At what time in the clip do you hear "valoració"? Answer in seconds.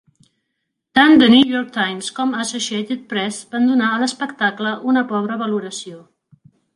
5.43-6.01